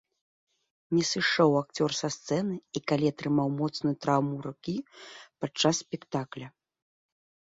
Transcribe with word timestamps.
Не 0.99 1.01
сышоў 1.09 1.51
акцёр 1.63 1.91
са 2.01 2.09
сцэны 2.15 2.55
і 2.79 2.83
калі 2.91 3.05
атрымаў 3.13 3.47
моцную 3.59 3.93
траўму 4.05 4.35
рукі 4.47 4.75
падчас 5.45 5.75
спектакля. 5.85 6.47